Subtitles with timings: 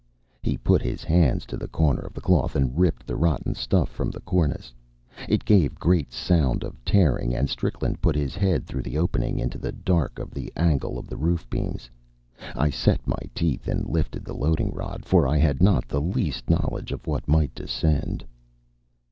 [0.41, 3.87] He put his hands to the corner of the cloth and ripped the rotten stuff
[3.87, 4.73] from the cornice.
[5.29, 9.59] It gave great sound of tearing, and Strickland put his head through the opening into
[9.59, 11.87] the dark of the angle of the roof beams.
[12.55, 16.49] I set my teeth and lifted the loading rod, for I had not the least
[16.49, 18.25] knowledge of what might descend.